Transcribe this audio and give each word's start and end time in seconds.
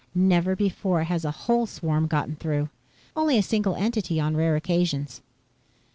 Never 0.15 0.55
before 0.55 1.03
has 1.03 1.23
a 1.23 1.29
whole 1.45 1.67
swarm 1.67 2.07
gotten 2.07 2.35
through. 2.35 2.69
Only 3.15 3.37
a 3.37 3.43
single 3.43 3.75
entity 3.75 4.19
on 4.19 4.35
rare 4.35 4.55
occasions." 4.55 5.21